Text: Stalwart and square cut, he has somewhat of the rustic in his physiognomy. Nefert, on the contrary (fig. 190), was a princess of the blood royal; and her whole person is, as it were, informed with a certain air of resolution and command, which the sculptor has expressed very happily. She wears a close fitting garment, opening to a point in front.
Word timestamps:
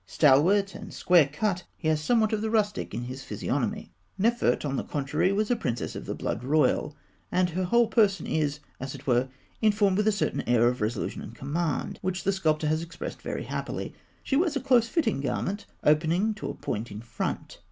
Stalwart 0.07 0.73
and 0.73 0.91
square 0.91 1.29
cut, 1.31 1.63
he 1.77 1.87
has 1.87 2.01
somewhat 2.01 2.33
of 2.33 2.41
the 2.41 2.49
rustic 2.49 2.91
in 2.91 3.03
his 3.03 3.21
physiognomy. 3.23 3.91
Nefert, 4.19 4.65
on 4.65 4.75
the 4.75 4.83
contrary 4.83 5.27
(fig. 5.27 5.33
190), 5.33 5.33
was 5.33 5.51
a 5.51 5.55
princess 5.55 5.95
of 5.95 6.07
the 6.07 6.15
blood 6.15 6.43
royal; 6.43 6.97
and 7.31 7.51
her 7.51 7.65
whole 7.65 7.85
person 7.85 8.25
is, 8.25 8.61
as 8.79 8.95
it 8.95 9.05
were, 9.05 9.29
informed 9.61 9.97
with 9.97 10.07
a 10.07 10.11
certain 10.11 10.41
air 10.49 10.67
of 10.69 10.81
resolution 10.81 11.21
and 11.21 11.35
command, 11.35 11.99
which 12.01 12.23
the 12.23 12.31
sculptor 12.33 12.65
has 12.65 12.81
expressed 12.81 13.21
very 13.21 13.43
happily. 13.43 13.93
She 14.23 14.35
wears 14.35 14.55
a 14.55 14.59
close 14.59 14.87
fitting 14.87 15.19
garment, 15.21 15.67
opening 15.83 16.33
to 16.33 16.49
a 16.49 16.55
point 16.55 16.89
in 16.89 17.01
front. 17.01 17.59